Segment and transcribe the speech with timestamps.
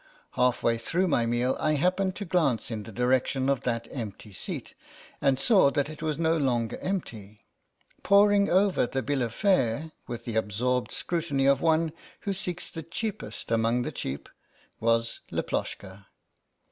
[0.31, 2.83] Half way through my meal I happened to THE SOUL OF I^PLOSHKA 71 glance in
[2.83, 4.73] the direction of that empty seat,
[5.21, 7.45] and saw that it was no longer empty.
[8.01, 11.91] Poring over the bill of fare with the absorbed scrutiny of one
[12.21, 14.27] who seeks the cheapest among the cheap
[14.79, 16.07] was Laploshka.